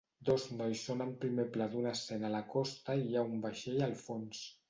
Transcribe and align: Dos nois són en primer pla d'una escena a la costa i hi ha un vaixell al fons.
Dos 0.27 0.45
nois 0.59 0.79
són 0.87 1.03
en 1.05 1.11
primer 1.25 1.45
pla 1.57 1.67
d'una 1.75 1.91
escena 1.99 2.27
a 2.31 2.33
la 2.37 2.41
costa 2.55 2.97
i 3.01 3.05
hi 3.09 3.15
ha 3.21 3.25
un 3.35 3.39
vaixell 3.47 3.85
al 3.89 3.97
fons. 4.09 4.43